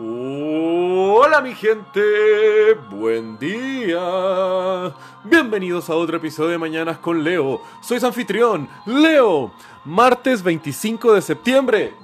Hola 0.00 1.40
mi 1.42 1.56
gente, 1.56 2.74
buen 2.88 3.36
día. 3.36 4.94
Bienvenidos 5.24 5.90
a 5.90 5.96
otro 5.96 6.18
episodio 6.18 6.50
de 6.50 6.58
Mañanas 6.58 6.98
con 6.98 7.24
Leo. 7.24 7.62
Soy 7.80 7.98
su 7.98 8.06
anfitrión, 8.06 8.68
Leo. 8.86 9.50
Martes 9.84 10.44
25 10.44 11.14
de 11.14 11.20
septiembre. 11.20 11.94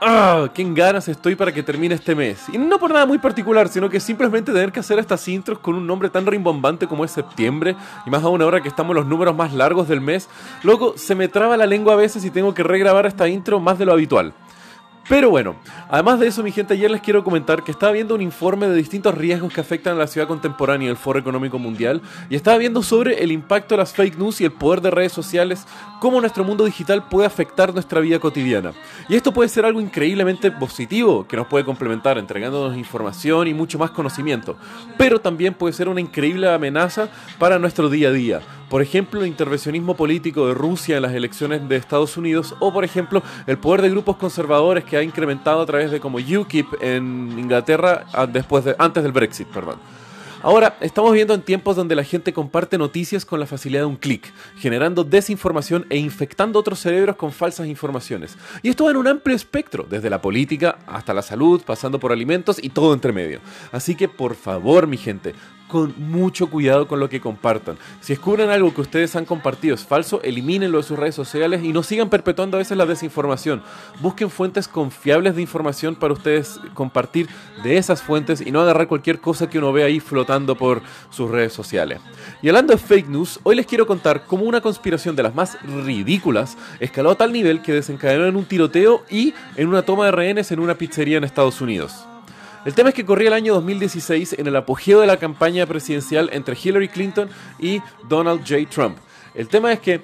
¡Ah! 0.00 0.48
¡Qué 0.54 0.64
ganas 0.72 1.08
estoy 1.08 1.34
para 1.34 1.52
que 1.52 1.64
termine 1.64 1.96
este 1.96 2.14
mes! 2.14 2.44
Y 2.52 2.58
no 2.58 2.78
por 2.78 2.92
nada 2.92 3.06
muy 3.06 3.18
particular, 3.18 3.68
sino 3.68 3.90
que 3.90 3.98
simplemente 3.98 4.52
tener 4.52 4.70
que 4.70 4.80
hacer 4.80 5.00
estas 5.00 5.26
intros 5.26 5.58
con 5.58 5.74
un 5.74 5.86
nombre 5.86 6.10
tan 6.10 6.26
rimbombante 6.26 6.86
como 6.86 7.04
es 7.04 7.10
septiembre, 7.10 7.74
y 8.06 8.10
más 8.10 8.22
aún 8.22 8.40
ahora 8.40 8.60
que 8.60 8.68
estamos 8.68 8.94
los 8.94 9.06
números 9.06 9.34
más 9.34 9.52
largos 9.52 9.88
del 9.88 10.00
mes, 10.00 10.28
luego 10.62 10.94
se 10.96 11.16
me 11.16 11.26
traba 11.26 11.56
la 11.56 11.66
lengua 11.66 11.94
a 11.94 11.96
veces 11.96 12.24
y 12.24 12.30
tengo 12.30 12.54
que 12.54 12.62
regrabar 12.62 13.06
esta 13.06 13.28
intro 13.28 13.58
más 13.58 13.78
de 13.78 13.84
lo 13.84 13.92
habitual. 13.92 14.32
Pero 15.12 15.28
bueno, 15.28 15.56
además 15.90 16.20
de 16.20 16.28
eso, 16.28 16.42
mi 16.42 16.52
gente, 16.52 16.72
ayer 16.72 16.90
les 16.90 17.02
quiero 17.02 17.22
comentar 17.22 17.62
que 17.62 17.70
estaba 17.70 17.92
viendo 17.92 18.14
un 18.14 18.22
informe 18.22 18.66
de 18.66 18.74
distintos 18.74 19.14
riesgos 19.14 19.52
que 19.52 19.60
afectan 19.60 19.94
a 19.94 19.98
la 19.98 20.06
ciudad 20.06 20.26
contemporánea 20.26 20.88
y 20.88 20.90
el 20.90 20.96
Foro 20.96 21.18
Económico 21.18 21.58
Mundial, 21.58 22.00
y 22.30 22.34
estaba 22.34 22.56
viendo 22.56 22.82
sobre 22.82 23.22
el 23.22 23.30
impacto 23.30 23.74
de 23.74 23.80
las 23.80 23.92
fake 23.92 24.16
news 24.16 24.40
y 24.40 24.46
el 24.46 24.52
poder 24.52 24.80
de 24.80 24.90
redes 24.90 25.12
sociales, 25.12 25.66
cómo 26.00 26.18
nuestro 26.18 26.44
mundo 26.44 26.64
digital 26.64 27.08
puede 27.10 27.26
afectar 27.26 27.74
nuestra 27.74 28.00
vida 28.00 28.20
cotidiana. 28.20 28.72
Y 29.10 29.14
esto 29.14 29.34
puede 29.34 29.50
ser 29.50 29.66
algo 29.66 29.82
increíblemente 29.82 30.50
positivo, 30.50 31.28
que 31.28 31.36
nos 31.36 31.46
puede 31.46 31.66
complementar, 31.66 32.16
entregándonos 32.16 32.78
información 32.78 33.48
y 33.48 33.52
mucho 33.52 33.78
más 33.78 33.90
conocimiento, 33.90 34.56
pero 34.96 35.20
también 35.20 35.52
puede 35.52 35.74
ser 35.74 35.90
una 35.90 36.00
increíble 36.00 36.50
amenaza 36.50 37.10
para 37.38 37.58
nuestro 37.58 37.90
día 37.90 38.08
a 38.08 38.12
día 38.12 38.40
por 38.72 38.80
ejemplo, 38.80 39.20
el 39.20 39.26
intervencionismo 39.26 39.94
político 39.94 40.48
de 40.48 40.54
Rusia 40.54 40.96
en 40.96 41.02
las 41.02 41.12
elecciones 41.12 41.68
de 41.68 41.76
Estados 41.76 42.16
Unidos, 42.16 42.54
o 42.58 42.72
por 42.72 42.86
ejemplo, 42.86 43.22
el 43.46 43.58
poder 43.58 43.82
de 43.82 43.90
grupos 43.90 44.16
conservadores 44.16 44.82
que 44.84 44.96
ha 44.96 45.02
incrementado 45.02 45.60
a 45.60 45.66
través 45.66 45.90
de 45.90 46.00
como 46.00 46.16
UKIP 46.16 46.66
en 46.80 47.38
Inglaterra 47.38 48.06
ah, 48.14 48.26
después 48.26 48.64
de, 48.64 48.74
antes 48.78 49.02
del 49.02 49.12
Brexit, 49.12 49.46
perdón. 49.48 49.76
Ahora, 50.40 50.78
estamos 50.80 51.12
viendo 51.12 51.34
en 51.34 51.42
tiempos 51.42 51.76
donde 51.76 51.94
la 51.94 52.02
gente 52.02 52.32
comparte 52.32 52.78
noticias 52.78 53.26
con 53.26 53.38
la 53.38 53.46
facilidad 53.46 53.82
de 53.82 53.86
un 53.86 53.96
clic, 53.96 54.32
generando 54.56 55.04
desinformación 55.04 55.84
e 55.90 55.98
infectando 55.98 56.58
otros 56.58 56.80
cerebros 56.80 57.16
con 57.16 57.30
falsas 57.30 57.66
informaciones. 57.66 58.38
Y 58.62 58.70
esto 58.70 58.90
en 58.90 58.96
un 58.96 59.06
amplio 59.06 59.36
espectro, 59.36 59.86
desde 59.88 60.08
la 60.08 60.22
política 60.22 60.78
hasta 60.86 61.12
la 61.12 61.20
salud, 61.20 61.60
pasando 61.64 62.00
por 62.00 62.10
alimentos 62.10 62.58
y 62.60 62.70
todo 62.70 62.94
entre 62.94 63.12
medio. 63.12 63.40
Así 63.70 63.94
que, 63.94 64.08
por 64.08 64.34
favor, 64.34 64.86
mi 64.86 64.96
gente, 64.96 65.34
con 65.72 65.94
mucho 65.96 66.50
cuidado 66.50 66.86
con 66.86 67.00
lo 67.00 67.08
que 67.08 67.22
compartan. 67.22 67.78
Si 68.02 68.12
descubren 68.12 68.50
algo 68.50 68.74
que 68.74 68.82
ustedes 68.82 69.16
han 69.16 69.24
compartido 69.24 69.74
es 69.74 69.86
falso, 69.86 70.20
elimínenlo 70.22 70.76
de 70.76 70.84
sus 70.84 70.98
redes 70.98 71.14
sociales 71.14 71.64
y 71.64 71.72
no 71.72 71.82
sigan 71.82 72.10
perpetuando 72.10 72.58
a 72.58 72.58
veces 72.58 72.76
la 72.76 72.84
desinformación. 72.84 73.62
Busquen 74.02 74.28
fuentes 74.28 74.68
confiables 74.68 75.34
de 75.34 75.40
información 75.40 75.94
para 75.94 76.12
ustedes 76.12 76.60
compartir 76.74 77.26
de 77.64 77.78
esas 77.78 78.02
fuentes 78.02 78.42
y 78.42 78.50
no 78.50 78.60
agarrar 78.60 78.86
cualquier 78.86 79.18
cosa 79.18 79.48
que 79.48 79.56
uno 79.56 79.72
ve 79.72 79.82
ahí 79.82 79.98
flotando 79.98 80.56
por 80.56 80.82
sus 81.08 81.30
redes 81.30 81.54
sociales. 81.54 82.00
Y 82.42 82.48
hablando 82.48 82.74
de 82.74 82.78
fake 82.78 83.08
news, 83.08 83.40
hoy 83.42 83.56
les 83.56 83.64
quiero 83.64 83.86
contar 83.86 84.26
cómo 84.26 84.44
una 84.44 84.60
conspiración 84.60 85.16
de 85.16 85.22
las 85.22 85.34
más 85.34 85.56
ridículas 85.62 86.58
escaló 86.80 87.12
a 87.12 87.14
tal 87.14 87.32
nivel 87.32 87.62
que 87.62 87.72
desencadenó 87.72 88.26
en 88.26 88.36
un 88.36 88.44
tiroteo 88.44 89.04
y 89.08 89.32
en 89.56 89.68
una 89.68 89.80
toma 89.80 90.04
de 90.04 90.12
rehenes 90.12 90.52
en 90.52 90.60
una 90.60 90.74
pizzería 90.74 91.16
en 91.16 91.24
Estados 91.24 91.62
Unidos. 91.62 92.04
El 92.64 92.74
tema 92.74 92.90
es 92.90 92.94
que 92.94 93.04
corría 93.04 93.26
el 93.28 93.34
año 93.34 93.54
2016 93.54 94.36
en 94.38 94.46
el 94.46 94.54
apogeo 94.54 95.00
de 95.00 95.08
la 95.08 95.16
campaña 95.16 95.66
presidencial 95.66 96.30
entre 96.32 96.56
Hillary 96.62 96.88
Clinton 96.88 97.28
y 97.58 97.80
Donald 98.08 98.42
J. 98.48 98.70
Trump. 98.70 98.98
El 99.34 99.48
tema 99.48 99.72
es 99.72 99.80
que 99.80 100.00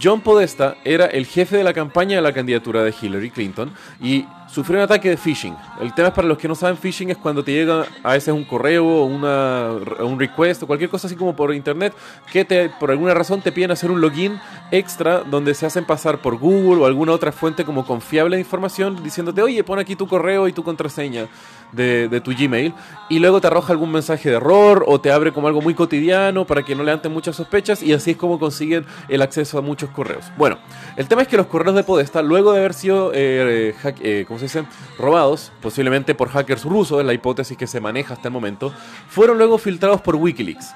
John 0.00 0.20
Podesta 0.20 0.76
era 0.84 1.06
el 1.06 1.26
jefe 1.26 1.56
de 1.56 1.64
la 1.64 1.72
campaña 1.72 2.16
de 2.16 2.22
la 2.22 2.32
candidatura 2.32 2.84
de 2.84 2.94
Hillary 3.00 3.30
Clinton 3.30 3.72
y 4.00 4.24
sufrió 4.46 4.78
un 4.78 4.84
ataque 4.84 5.10
de 5.10 5.16
phishing. 5.16 5.56
El 5.80 5.92
tema 5.94 6.08
es 6.08 6.14
para 6.14 6.28
los 6.28 6.38
que 6.38 6.48
no 6.48 6.54
saben, 6.54 6.76
phishing 6.76 7.10
es 7.10 7.16
cuando 7.16 7.42
te 7.42 7.52
llega 7.52 7.86
a 8.02 8.12
veces 8.12 8.32
un 8.32 8.44
correo 8.44 8.86
o 8.86 9.04
una, 9.04 9.70
un 10.00 10.18
request 10.18 10.62
o 10.62 10.66
cualquier 10.66 10.90
cosa 10.90 11.06
así 11.06 11.16
como 11.16 11.34
por 11.34 11.54
internet 11.54 11.94
que 12.32 12.44
te, 12.44 12.68
por 12.68 12.90
alguna 12.90 13.14
razón 13.14 13.40
te 13.40 13.52
piden 13.52 13.70
hacer 13.70 13.90
un 13.90 14.00
login 14.00 14.40
extra 14.70 15.20
donde 15.20 15.54
se 15.54 15.66
hacen 15.66 15.84
pasar 15.84 16.18
por 16.18 16.38
Google 16.38 16.82
o 16.82 16.86
alguna 16.86 17.12
otra 17.12 17.32
fuente 17.32 17.64
como 17.64 17.84
confiable 17.84 18.36
de 18.36 18.42
información 18.42 19.02
diciéndote, 19.02 19.42
oye, 19.42 19.62
pon 19.64 19.78
aquí 19.78 19.96
tu 19.96 20.06
correo 20.06 20.48
y 20.48 20.52
tu 20.52 20.62
contraseña 20.62 21.28
de, 21.72 22.20
tu 22.20 22.32
Gmail 22.32 22.74
y 23.08 23.18
luego 23.18 23.40
te 23.40 23.46
arroja 23.46 23.72
algún 23.72 23.92
mensaje 23.92 24.30
de 24.30 24.36
error 24.36 24.84
o 24.86 25.00
te 25.00 25.10
abre 25.12 25.32
como 25.32 25.48
algo 25.48 25.60
muy 25.60 25.74
cotidiano 25.74 26.46
para 26.46 26.62
que 26.62 26.74
no 26.74 26.82
levanten 26.82 27.12
muchas 27.12 27.36
sospechas 27.36 27.82
y 27.82 27.92
así 27.92 28.12
es 28.12 28.16
como 28.16 28.38
consiguen 28.38 28.86
el 29.08 29.22
acceso 29.22 29.58
a 29.58 29.62
muchos 29.62 29.90
correos. 29.90 30.24
Bueno, 30.36 30.58
el 30.96 31.06
tema 31.08 31.22
es 31.22 31.28
que 31.28 31.36
los 31.36 31.46
correos 31.46 31.76
de 31.76 31.84
Podesta, 31.84 32.22
luego 32.22 32.52
de 32.52 32.58
haber 32.60 32.74
sido, 32.74 33.12
eh, 33.14 33.74
eh, 34.00 34.24
¿cómo 34.36 34.42
dice?, 34.42 34.64
robados, 34.98 35.50
posiblemente 35.62 36.14
por 36.14 36.28
hackers 36.28 36.64
rusos, 36.64 37.00
es 37.00 37.06
la 37.06 37.14
hipótesis 37.14 37.56
que 37.56 37.66
se 37.66 37.80
maneja 37.80 38.14
hasta 38.14 38.28
el 38.28 38.32
momento, 38.32 38.72
fueron 39.08 39.38
luego 39.38 39.56
filtrados 39.56 40.02
por 40.02 40.16
Wikileaks. 40.16 40.74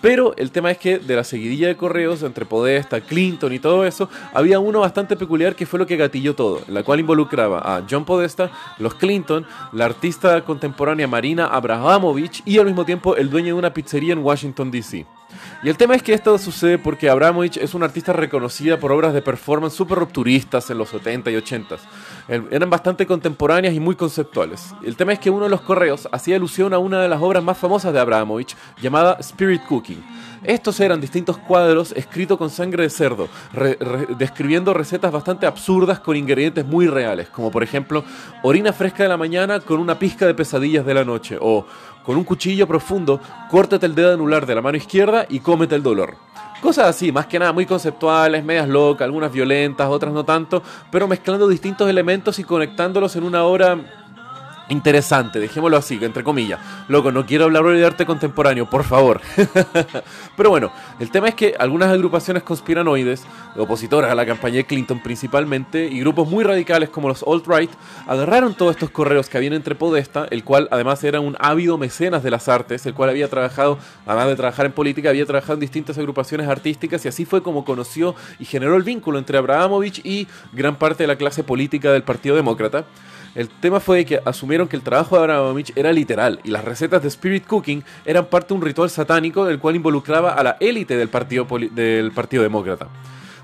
Pero 0.00 0.34
el 0.36 0.52
tema 0.52 0.70
es 0.70 0.78
que 0.78 0.98
de 0.98 1.16
la 1.16 1.24
seguidilla 1.24 1.66
de 1.66 1.76
correos 1.76 2.22
entre 2.22 2.44
Podesta, 2.44 3.00
Clinton 3.00 3.52
y 3.52 3.58
todo 3.58 3.84
eso, 3.84 4.08
había 4.32 4.60
uno 4.60 4.80
bastante 4.80 5.16
peculiar 5.16 5.56
que 5.56 5.66
fue 5.66 5.78
lo 5.78 5.86
que 5.86 5.96
gatilló 5.96 6.36
todo, 6.36 6.60
la 6.68 6.84
cual 6.84 7.00
involucraba 7.00 7.58
a 7.58 7.82
John 7.90 8.04
Podesta, 8.04 8.50
los 8.78 8.94
Clinton, 8.94 9.44
la 9.72 9.86
artista 9.86 10.44
contemporánea 10.44 11.08
Marina 11.08 11.46
Abramovich 11.46 12.42
y 12.44 12.58
al 12.58 12.66
mismo 12.66 12.84
tiempo 12.84 13.16
el 13.16 13.30
dueño 13.30 13.54
de 13.54 13.58
una 13.58 13.74
pizzería 13.74 14.12
en 14.12 14.20
Washington, 14.20 14.70
D.C. 14.70 15.06
Y 15.62 15.68
el 15.68 15.76
tema 15.76 15.94
es 15.94 16.02
que 16.02 16.14
esto 16.14 16.38
sucede 16.38 16.78
porque 16.78 17.10
Abramovich 17.10 17.56
es 17.56 17.74
una 17.74 17.86
artista 17.86 18.12
reconocida 18.12 18.78
por 18.78 18.92
obras 18.92 19.12
de 19.12 19.22
performance 19.22 19.74
súper 19.74 19.98
rupturistas 19.98 20.70
en 20.70 20.78
los 20.78 20.88
70 20.90 21.30
y 21.30 21.36
80. 21.36 21.76
Eran 22.28 22.68
bastante 22.68 23.06
contemporáneas 23.06 23.72
y 23.72 23.80
muy 23.80 23.94
conceptuales. 23.94 24.74
El 24.84 24.96
tema 24.96 25.14
es 25.14 25.18
que 25.18 25.30
uno 25.30 25.44
de 25.44 25.50
los 25.50 25.62
correos 25.62 26.06
hacía 26.12 26.36
alusión 26.36 26.74
a 26.74 26.78
una 26.78 27.00
de 27.00 27.08
las 27.08 27.22
obras 27.22 27.42
más 27.42 27.56
famosas 27.56 27.90
de 27.94 28.00
Abramovich, 28.00 28.54
llamada 28.82 29.16
Spirit 29.20 29.64
Cooking. 29.66 30.04
Estos 30.44 30.78
eran 30.80 31.00
distintos 31.00 31.38
cuadros 31.38 31.92
escritos 31.92 32.36
con 32.36 32.50
sangre 32.50 32.82
de 32.82 32.90
cerdo, 32.90 33.28
describiendo 34.18 34.74
recetas 34.74 35.10
bastante 35.10 35.46
absurdas 35.46 36.00
con 36.00 36.16
ingredientes 36.16 36.66
muy 36.66 36.86
reales, 36.86 37.30
como 37.30 37.50
por 37.50 37.62
ejemplo 37.62 38.04
orina 38.42 38.74
fresca 38.74 39.04
de 39.04 39.08
la 39.08 39.16
mañana 39.16 39.60
con 39.60 39.80
una 39.80 39.98
pizca 39.98 40.26
de 40.26 40.34
pesadillas 40.34 40.84
de 40.84 40.94
la 40.94 41.04
noche, 41.04 41.38
o 41.40 41.66
con 42.04 42.18
un 42.18 42.24
cuchillo 42.24 42.66
profundo, 42.66 43.20
córtate 43.50 43.86
el 43.86 43.94
dedo 43.94 44.12
anular 44.12 44.44
de 44.44 44.54
la 44.54 44.62
mano 44.62 44.76
izquierda 44.76 45.26
y 45.28 45.40
cómete 45.40 45.74
el 45.74 45.82
dolor. 45.82 46.16
Cosas 46.60 46.86
así, 46.86 47.12
más 47.12 47.26
que 47.26 47.38
nada 47.38 47.52
muy 47.52 47.66
conceptuales, 47.66 48.42
medias 48.42 48.68
locas, 48.68 49.04
algunas 49.04 49.30
violentas, 49.30 49.88
otras 49.88 50.12
no 50.12 50.24
tanto, 50.24 50.62
pero 50.90 51.06
mezclando 51.06 51.46
distintos 51.46 51.88
elementos 51.88 52.38
y 52.40 52.44
conectándolos 52.44 53.14
en 53.14 53.22
una 53.22 53.44
obra 53.44 53.97
interesante, 54.68 55.40
dejémoslo 55.40 55.76
así, 55.76 55.98
entre 56.02 56.22
comillas. 56.22 56.60
Loco, 56.88 57.12
no 57.12 57.26
quiero 57.26 57.44
hablar 57.44 57.64
de 57.64 57.84
arte 57.84 58.06
contemporáneo, 58.06 58.68
por 58.68 58.84
favor. 58.84 59.20
Pero 60.36 60.50
bueno, 60.50 60.72
el 60.98 61.10
tema 61.10 61.28
es 61.28 61.34
que 61.34 61.54
algunas 61.58 61.90
agrupaciones 61.90 62.42
conspiranoides, 62.42 63.24
opositoras 63.56 64.10
a 64.10 64.14
la 64.14 64.26
campaña 64.26 64.56
de 64.56 64.64
Clinton 64.64 65.02
principalmente, 65.02 65.86
y 65.86 66.00
grupos 66.00 66.28
muy 66.28 66.44
radicales 66.44 66.88
como 66.88 67.08
los 67.08 67.22
alt-right, 67.22 67.70
agarraron 68.06 68.54
todos 68.54 68.72
estos 68.72 68.90
correos 68.90 69.28
que 69.28 69.36
habían 69.36 69.52
entre 69.52 69.74
Podesta, 69.74 70.26
el 70.30 70.44
cual 70.44 70.68
además 70.70 71.02
era 71.04 71.20
un 71.20 71.36
ávido 71.38 71.78
mecenas 71.78 72.22
de 72.22 72.30
las 72.30 72.48
artes, 72.48 72.84
el 72.86 72.94
cual 72.94 73.10
había 73.10 73.28
trabajado, 73.28 73.78
además 74.06 74.28
de 74.28 74.36
trabajar 74.36 74.66
en 74.66 74.72
política, 74.72 75.10
había 75.10 75.26
trabajado 75.26 75.54
en 75.54 75.60
distintas 75.60 75.98
agrupaciones 75.98 76.48
artísticas, 76.48 77.04
y 77.04 77.08
así 77.08 77.24
fue 77.24 77.42
como 77.42 77.64
conoció 77.64 78.14
y 78.38 78.44
generó 78.44 78.76
el 78.76 78.82
vínculo 78.82 79.18
entre 79.18 79.38
Abramovich 79.38 80.00
y 80.04 80.26
gran 80.52 80.76
parte 80.76 81.02
de 81.04 81.08
la 81.08 81.16
clase 81.16 81.44
política 81.44 81.92
del 81.92 82.02
Partido 82.02 82.36
Demócrata. 82.36 82.84
El 83.34 83.48
tema 83.48 83.80
fue 83.80 84.04
que 84.04 84.20
asumieron 84.24 84.68
que 84.68 84.76
el 84.76 84.82
trabajo 84.82 85.16
de 85.16 85.22
Abramovich 85.22 85.72
era 85.76 85.92
literal 85.92 86.40
y 86.44 86.50
las 86.50 86.64
recetas 86.64 87.02
de 87.02 87.08
Spirit 87.08 87.46
Cooking 87.46 87.84
eran 88.04 88.26
parte 88.26 88.48
de 88.48 88.54
un 88.54 88.62
ritual 88.62 88.90
satánico 88.90 89.48
el 89.48 89.58
cual 89.58 89.76
involucraba 89.76 90.32
a 90.32 90.42
la 90.42 90.56
élite 90.60 90.96
del 90.96 91.08
Partido, 91.08 91.46
del 91.72 92.12
partido 92.12 92.42
Demócrata. 92.42 92.88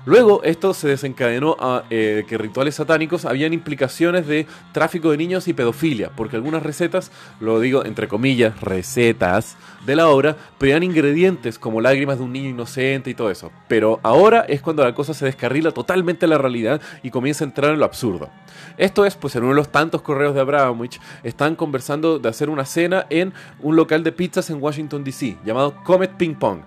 Luego 0.05 0.43
esto 0.43 0.75
se 0.75 0.87
desencadenó 0.87 1.57
a 1.59 1.83
eh, 1.89 2.25
que 2.27 2.37
rituales 2.37 2.75
satánicos 2.75 3.25
habían 3.25 3.53
implicaciones 3.53 4.27
de 4.27 4.45
tráfico 4.71 5.09
de 5.09 5.17
niños 5.17 5.47
y 5.47 5.53
pedofilia, 5.53 6.11
porque 6.15 6.35
algunas 6.35 6.61
recetas, 6.61 7.11
lo 7.39 7.59
digo 7.59 7.83
entre 7.85 8.07
comillas, 8.07 8.61
recetas 8.61 9.57
de 9.83 9.95
la 9.95 10.07
obra, 10.07 10.37
pedían 10.59 10.83
ingredientes 10.83 11.57
como 11.57 11.81
lágrimas 11.81 12.19
de 12.19 12.23
un 12.23 12.33
niño 12.33 12.49
inocente 12.49 13.09
y 13.09 13.15
todo 13.15 13.31
eso. 13.31 13.51
Pero 13.67 13.99
ahora 14.03 14.41
es 14.41 14.61
cuando 14.61 14.83
la 14.83 14.93
cosa 14.93 15.15
se 15.15 15.25
descarrila 15.25 15.71
totalmente 15.71 16.27
la 16.27 16.37
realidad 16.37 16.81
y 17.01 17.09
comienza 17.09 17.43
a 17.43 17.47
entrar 17.47 17.71
en 17.71 17.79
lo 17.79 17.85
absurdo. 17.85 18.29
Esto 18.77 19.05
es, 19.05 19.15
pues 19.15 19.35
en 19.35 19.41
uno 19.41 19.53
de 19.53 19.57
los 19.57 19.71
tantos 19.71 20.03
correos 20.03 20.35
de 20.35 20.41
Abramovich, 20.41 20.99
están 21.23 21.55
conversando 21.55 22.19
de 22.19 22.29
hacer 22.29 22.51
una 22.51 22.65
cena 22.65 23.07
en 23.09 23.33
un 23.61 23.75
local 23.75 24.03
de 24.03 24.11
pizzas 24.11 24.51
en 24.51 24.61
Washington, 24.61 25.03
D.C., 25.03 25.37
llamado 25.43 25.83
Comet 25.83 26.11
Ping 26.11 26.35
Pong. 26.35 26.59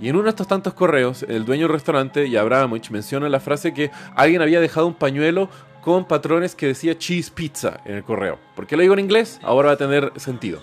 Y 0.00 0.08
en 0.08 0.16
uno 0.16 0.24
de 0.24 0.30
estos 0.30 0.48
tantos 0.48 0.74
correos, 0.74 1.24
el 1.28 1.44
dueño 1.44 1.66
del 1.66 1.74
restaurante 1.74 2.26
y 2.26 2.36
Abramovich 2.36 2.90
menciona 2.90 3.28
la 3.28 3.40
frase 3.40 3.72
que 3.72 3.90
alguien 4.14 4.42
había 4.42 4.60
dejado 4.60 4.86
un 4.86 4.94
pañuelo 4.94 5.48
con 5.82 6.06
patrones 6.06 6.54
que 6.54 6.68
decía 6.68 6.96
cheese 6.96 7.30
pizza 7.30 7.80
en 7.84 7.96
el 7.96 8.04
correo. 8.04 8.38
¿Por 8.54 8.66
qué 8.66 8.76
lo 8.76 8.82
digo 8.82 8.94
en 8.94 9.00
inglés? 9.00 9.40
Ahora 9.42 9.68
va 9.68 9.74
a 9.74 9.76
tener 9.76 10.12
sentido. 10.16 10.62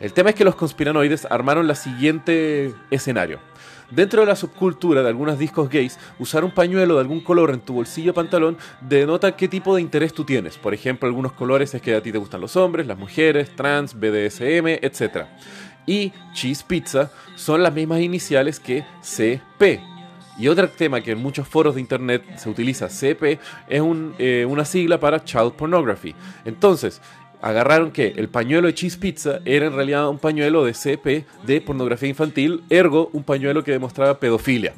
El 0.00 0.12
tema 0.12 0.30
es 0.30 0.36
que 0.36 0.44
los 0.44 0.56
conspiranoides 0.56 1.26
armaron 1.30 1.68
el 1.68 1.76
siguiente 1.76 2.74
escenario. 2.90 3.38
Dentro 3.90 4.22
de 4.22 4.26
la 4.26 4.34
subcultura 4.34 5.02
de 5.02 5.08
algunos 5.08 5.38
discos 5.38 5.68
gays, 5.68 5.98
usar 6.18 6.42
un 6.42 6.50
pañuelo 6.50 6.94
de 6.94 7.00
algún 7.00 7.20
color 7.20 7.50
en 7.50 7.60
tu 7.60 7.74
bolsillo 7.74 8.10
o 8.10 8.14
pantalón 8.14 8.56
denota 8.80 9.36
qué 9.36 9.46
tipo 9.46 9.74
de 9.74 9.82
interés 9.82 10.12
tú 10.12 10.24
tienes. 10.24 10.56
Por 10.56 10.74
ejemplo, 10.74 11.06
algunos 11.06 11.32
colores 11.32 11.74
es 11.74 11.82
que 11.82 11.94
a 11.94 12.02
ti 12.02 12.10
te 12.10 12.18
gustan 12.18 12.40
los 12.40 12.56
hombres, 12.56 12.86
las 12.86 12.98
mujeres, 12.98 13.54
trans, 13.54 13.94
BDSM, 13.94 14.80
etc. 14.82 15.26
Y 15.86 16.12
cheese 16.32 16.62
pizza 16.62 17.10
son 17.36 17.62
las 17.62 17.74
mismas 17.74 18.00
iniciales 18.00 18.60
que 18.60 18.84
CP. 19.02 19.80
Y 20.36 20.48
otro 20.48 20.68
tema 20.68 21.00
que 21.00 21.12
en 21.12 21.18
muchos 21.22 21.46
foros 21.46 21.76
de 21.76 21.80
internet 21.80 22.24
se 22.36 22.48
utiliza, 22.48 22.88
CP, 22.88 23.38
es 23.68 23.82
eh, 24.18 24.46
una 24.48 24.64
sigla 24.64 24.98
para 24.98 25.22
Child 25.22 25.52
Pornography. 25.52 26.14
Entonces, 26.44 27.00
agarraron 27.40 27.92
que 27.92 28.14
el 28.16 28.28
pañuelo 28.28 28.66
de 28.66 28.74
Cheese 28.74 28.96
Pizza 28.96 29.40
era 29.44 29.66
en 29.66 29.74
realidad 29.74 30.08
un 30.08 30.18
pañuelo 30.18 30.64
de 30.64 30.74
CP 30.74 31.24
de 31.46 31.60
pornografía 31.60 32.08
infantil, 32.08 32.64
ergo 32.68 33.10
un 33.12 33.22
pañuelo 33.22 33.62
que 33.62 33.72
demostraba 33.72 34.18
pedofilia. 34.18 34.74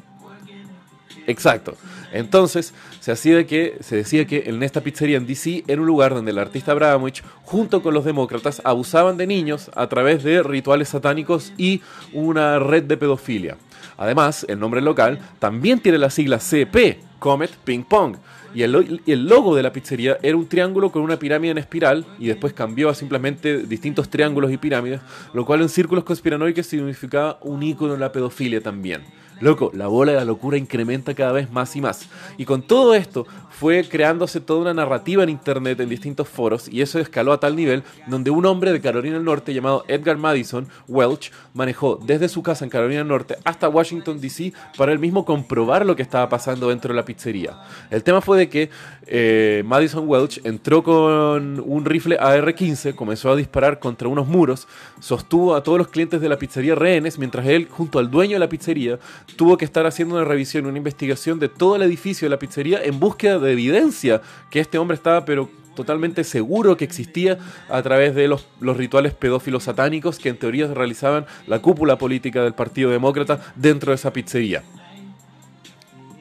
Exacto. 1.27 1.75
Entonces, 2.13 2.73
se, 3.01 3.11
hacía 3.11 3.45
que, 3.45 3.77
se 3.81 3.97
decía 3.97 4.25
que 4.25 4.43
en 4.47 4.63
esta 4.63 4.81
pizzería 4.81 5.17
en 5.17 5.27
DC 5.27 5.65
era 5.67 5.81
un 5.81 5.87
lugar 5.87 6.13
donde 6.13 6.31
el 6.31 6.39
artista 6.39 6.71
Abramovich, 6.71 7.21
junto 7.43 7.83
con 7.83 7.93
los 7.93 8.05
demócratas, 8.05 8.61
abusaban 8.63 9.17
de 9.17 9.27
niños 9.27 9.69
a 9.75 9.87
través 9.87 10.23
de 10.23 10.41
rituales 10.41 10.89
satánicos 10.89 11.53
y 11.57 11.81
una 12.13 12.59
red 12.59 12.83
de 12.83 12.95
pedofilia. 12.95 13.57
Además, 13.97 14.45
el 14.47 14.59
nombre 14.59 14.81
local 14.81 15.19
también 15.37 15.79
tiene 15.79 15.97
la 15.97 16.09
sigla 16.09 16.39
CP, 16.39 16.99
Comet 17.19 17.51
Ping 17.65 17.83
Pong, 17.83 18.15
y 18.53 18.63
el, 18.63 19.27
logo 19.27 19.55
de 19.55 19.61
la 19.61 19.73
pizzería 19.73 20.17
era 20.23 20.37
un 20.37 20.47
triángulo 20.47 20.91
con 20.91 21.01
una 21.01 21.19
pirámide 21.19 21.51
en 21.51 21.57
espiral 21.57 22.05
y 22.17 22.27
después 22.27 22.53
cambió 22.53 22.89
a 22.89 22.95
simplemente 22.95 23.63
distintos 23.63 24.09
triángulos 24.09 24.51
y 24.51 24.57
pirámides, 24.57 25.01
lo 25.33 25.45
cual 25.45 25.61
en 25.61 25.69
círculos 25.69 26.03
conspiranoicos 26.03 26.65
significaba 26.65 27.37
un 27.41 27.61
icono 27.61 27.93
de 27.93 27.99
la 27.99 28.11
pedofilia 28.11 28.61
también. 28.61 29.03
Loco, 29.39 29.71
la 29.73 29.87
bola 29.87 30.13
de 30.13 30.17
la 30.17 30.25
locura 30.25 30.57
incrementa 30.57 31.13
cada 31.13 31.31
vez 31.31 31.51
más 31.51 31.75
y 31.75 31.81
más. 31.81 32.07
Y 32.37 32.45
con 32.45 32.63
todo 32.63 32.95
esto 32.95 33.27
fue 33.59 33.83
creándose 33.89 34.39
toda 34.39 34.61
una 34.61 34.73
narrativa 34.73 35.23
en 35.23 35.29
internet 35.29 35.79
en 35.79 35.89
distintos 35.89 36.27
foros 36.27 36.69
y 36.71 36.81
eso 36.81 36.99
escaló 36.99 37.33
a 37.33 37.39
tal 37.39 37.55
nivel 37.55 37.83
donde 38.05 38.29
un 38.29 38.45
hombre 38.45 38.71
de 38.71 38.79
Carolina 38.79 39.15
del 39.15 39.23
Norte 39.23 39.51
llamado 39.51 39.83
Edgar 39.87 40.17
Madison 40.17 40.67
Welch 40.87 41.31
manejó 41.55 41.99
desde 42.05 42.29
su 42.29 42.43
casa 42.43 42.65
en 42.65 42.69
Carolina 42.69 42.99
del 42.99 43.07
Norte 43.07 43.35
hasta 43.43 43.67
Washington 43.67 44.21
DC 44.21 44.53
para 44.77 44.91
él 44.91 44.99
mismo 44.99 45.25
comprobar 45.25 45.87
lo 45.87 45.95
que 45.95 46.03
estaba 46.03 46.29
pasando 46.29 46.69
dentro 46.69 46.93
de 46.93 46.97
la 46.97 47.05
pizzería. 47.05 47.57
El 47.89 48.03
tema 48.03 48.21
fue 48.21 48.37
de 48.37 48.49
que 48.49 48.69
eh, 49.07 49.63
Madison 49.65 50.07
Welch 50.07 50.39
entró 50.43 50.83
con 50.83 51.59
un 51.65 51.85
rifle 51.85 52.17
AR-15, 52.19 52.93
comenzó 52.93 53.31
a 53.31 53.35
disparar 53.35 53.79
contra 53.79 54.07
unos 54.07 54.27
muros, 54.27 54.67
sostuvo 54.99 55.55
a 55.55 55.63
todos 55.63 55.79
los 55.79 55.87
clientes 55.87 56.21
de 56.21 56.29
la 56.29 56.37
pizzería 56.37 56.75
rehenes 56.75 57.17
mientras 57.17 57.47
él 57.47 57.67
junto 57.71 57.97
al 57.97 58.11
dueño 58.11 58.33
de 58.33 58.39
la 58.39 58.49
pizzería 58.49 58.99
tuvo 59.35 59.57
que 59.57 59.65
estar 59.65 59.87
haciendo 59.87 60.13
una 60.13 60.25
revisión, 60.25 60.67
una 60.67 60.77
investigación 60.77 61.39
de 61.39 61.49
todo 61.49 61.75
el 61.75 61.81
edificio 61.81 62.27
de 62.27 62.29
la 62.29 62.39
pizzería 62.39 62.83
en 62.83 62.99
búsqueda 62.99 63.39
de 63.47 63.53
evidencia 63.53 64.21
que 64.51 64.59
este 64.59 64.77
hombre 64.77 64.95
estaba, 64.95 65.25
pero 65.25 65.49
totalmente 65.75 66.23
seguro 66.23 66.75
que 66.75 66.85
existía 66.85 67.37
a 67.69 67.81
través 67.81 68.15
de 68.15 68.27
los, 68.27 68.47
los, 68.59 68.77
rituales 68.77 69.13
pedófilos 69.13 69.63
satánicos 69.63 70.17
que 70.17 70.29
en 70.29 70.37
teoría 70.37 70.67
realizaban 70.73 71.27
la 71.45 71.59
cúpula 71.59 71.97
política 71.97 72.43
del 72.43 72.53
Partido 72.53 72.89
Demócrata 72.89 73.39
dentro 73.55 73.91
de 73.91 73.95
esa 73.95 74.11
pizzería. 74.11 74.63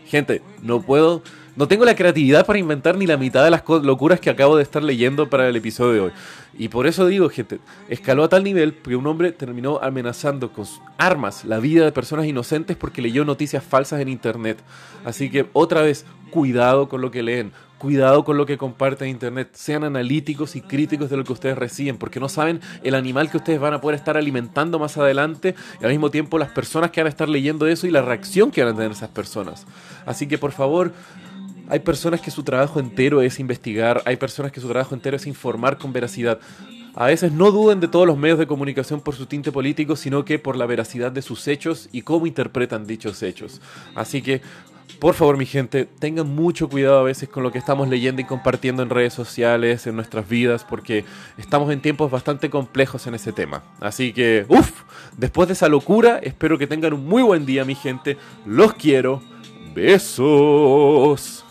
Gente, 0.07 0.43
no 0.63 0.83
puedo 0.83 1.23
no 1.57 1.69
tengo 1.69 1.85
la 1.85 1.97
creatividad 1.97 2.45
para 2.45 2.59
inventar 2.59 2.97
ni 2.99 3.07
la 3.07 3.17
mitad 3.17 3.43
de 3.43 3.51
las 3.51 3.63
locuras 3.67 4.21
que 4.21 4.29
acabo 4.29 4.57
de 4.57 4.63
estar 4.63 4.83
leyendo 4.83 5.31
para 5.31 5.49
el 5.49 5.57
episodio 5.57 5.93
de 5.93 6.01
hoy. 6.01 6.13
Y 6.59 6.69
por 6.69 6.87
eso 6.87 7.07
digo, 7.07 7.29
gente, 7.31 7.61
escaló 7.89 8.25
a 8.25 8.29
tal 8.29 8.45
nivel 8.45 8.75
que 8.75 8.95
un 8.95 9.07
hombre 9.07 9.33
terminó 9.33 9.79
amenazando 9.83 10.53
con 10.53 10.67
armas 10.99 11.45
la 11.45 11.59
vida 11.59 11.85
de 11.85 11.93
personas 11.93 12.27
inocentes 12.27 12.77
porque 12.77 13.03
leyó 13.03 13.25
noticias 13.25 13.65
falsas 13.65 14.01
en 14.01 14.09
internet. 14.09 14.59
Así 15.05 15.31
que 15.31 15.47
otra 15.55 15.81
vez, 15.81 16.05
cuidado 16.31 16.89
con 16.89 17.01
lo 17.01 17.11
que 17.11 17.23
leen, 17.23 17.53
cuidado 17.79 18.25
con 18.25 18.37
lo 18.37 18.47
que 18.47 18.59
comparten 18.59 19.09
en 19.09 19.15
internet, 19.15 19.51
sean 19.53 19.85
analíticos 19.85 20.57
y 20.57 20.61
críticos 20.61 21.11
de 21.11 21.17
lo 21.17 21.25
que 21.25 21.33
ustedes 21.33 21.59
reciben, 21.59 21.99
porque 21.99 22.21
no 22.21 22.29
saben 22.29 22.61
el 22.83 22.95
animal 22.95 23.31
que 23.31 23.37
ustedes 23.37 23.61
van 23.61 23.75
a 23.75 23.81
poder 23.81 23.97
estar 23.99 24.17
alimentando 24.17 24.79
más 24.79 24.97
adelante 24.97 25.55
y 25.81 25.85
al 25.85 25.91
mismo 25.91 26.11
tiempo 26.11 26.39
las 26.39 26.51
personas 26.51 26.91
que 26.91 27.01
van 27.01 27.07
a 27.07 27.11
estar 27.11 27.29
leyendo 27.29 27.67
eso 27.67 27.87
y 27.87 27.91
la 27.91 28.03
reacción 28.03 28.51
que 28.51 28.65
van 28.65 28.75
a 28.75 28.77
tener 28.77 28.93
esas 28.93 29.11
personas. 29.11 29.67
Así 30.07 30.27
que 30.27 30.39
por 30.39 30.53
favor, 30.53 30.93
hay 31.69 31.81
personas 31.81 32.21
que 32.21 32.31
su 32.31 32.43
trabajo 32.43 32.81
entero 32.81 33.23
es 33.23 33.41
investigar, 33.41 34.03
hay 34.05 34.17
personas 34.17 34.53
que 34.53 34.61
su 34.61 34.69
trabajo 34.69 34.95
entero 34.95 35.17
es 35.17 35.27
informar 35.27 35.79
con 35.79 35.93
veracidad. 35.93 36.39
A 36.95 37.07
veces 37.07 37.31
no 37.31 37.51
duden 37.51 37.81
de 37.81 37.89
todos 37.89 38.07
los 38.07 38.17
medios 38.17 38.39
de 38.39 38.47
comunicación 38.47 39.03
por 39.03 39.15
su 39.15 39.27
tinte 39.27 39.53
político, 39.53 39.97
sino 39.97 40.25
que 40.25 40.39
por 40.39 40.57
la 40.57 40.65
veracidad 40.65 41.13
de 41.13 41.21
sus 41.21 41.47
hechos 41.47 41.91
y 41.93 42.03
cómo 42.03 42.27
interpretan 42.27 42.87
dichos 42.87 43.23
hechos. 43.23 43.61
Así 43.95 44.23
que, 44.23 44.41
por 44.99 45.15
favor, 45.15 45.37
mi 45.37 45.45
gente, 45.45 45.85
tengan 45.85 46.35
mucho 46.35 46.71
cuidado 46.71 47.01
a 47.01 47.03
veces 47.03 47.29
con 47.29 47.43
lo 47.43 47.53
que 47.53 47.59
estamos 47.59 47.89
leyendo 47.89 48.23
y 48.23 48.25
compartiendo 48.25 48.83
en 48.83 48.89
redes 48.89 49.13
sociales, 49.13 49.87
en 49.87 49.95
nuestras 49.95 50.27
vidas, 50.27 50.65
porque 50.65 51.05
estamos 51.37 51.71
en 51.71 51.83
tiempos 51.83 52.11
bastante 52.11 52.49
complejos 52.49 53.07
en 53.07 53.15
ese 53.15 53.33
tema. 53.33 53.63
Así 53.79 54.15
que, 54.15 54.47
uff, 54.49 54.85
después 55.19 55.49
de 55.49 55.53
esa 55.53 55.69
locura, 55.69 56.19
espero 56.23 56.57
que 56.57 56.67
tengan 56.67 56.95
un 56.95 57.07
muy 57.07 57.23
buen 57.23 57.45
día, 57.45 57.67
mi 57.67 57.75
gente. 57.75 58.17
Los 58.47 58.73
quiero. 58.73 59.21
Besos. 59.75 61.46